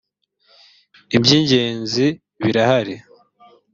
[1.17, 2.05] ibyingenzi
[2.41, 2.95] birahari.